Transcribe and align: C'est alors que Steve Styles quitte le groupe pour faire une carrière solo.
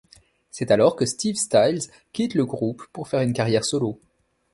C'est 0.49 0.71
alors 0.71 0.95
que 0.95 1.05
Steve 1.05 1.35
Styles 1.35 1.83
quitte 2.11 2.33
le 2.33 2.43
groupe 2.43 2.87
pour 2.91 3.07
faire 3.07 3.21
une 3.21 3.33
carrière 3.33 3.63
solo. 3.63 3.99